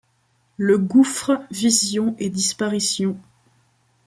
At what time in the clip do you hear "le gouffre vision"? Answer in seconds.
0.57-2.15